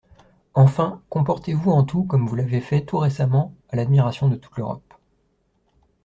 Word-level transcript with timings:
Enfin, 0.55 1.03
comportez-vous 1.11 1.69
en 1.69 1.83
tout 1.83 2.03
comme 2.05 2.25
vous 2.25 2.35
l'avez 2.35 2.59
fait 2.59 2.81
tout 2.83 2.97
récemment 2.97 3.53
à 3.69 3.75
l'admiration 3.75 4.29
de 4.29 4.35
toute 4.35 4.57
l'Europe. 4.57 4.95